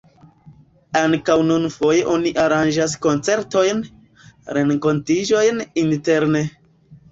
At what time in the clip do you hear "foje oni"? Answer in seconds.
1.73-2.31